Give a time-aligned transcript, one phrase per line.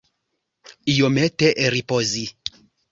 [0.95, 2.29] Iomete ripozi.